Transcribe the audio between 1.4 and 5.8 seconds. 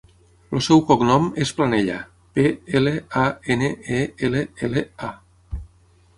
és Planella: pe, ela, a, ena, e, ela, ela, a.